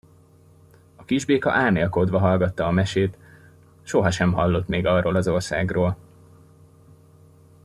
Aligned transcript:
A 0.95 1.05
kisbéka 1.05 1.51
álmélkodva 1.51 2.19
hallgatta 2.19 2.65
a 2.65 2.71
mesét: 2.71 3.17
sohasem 3.81 4.33
hallott 4.33 4.67
még 4.67 4.85
arról 4.85 5.15
az 5.15 5.27
országról. 5.27 5.97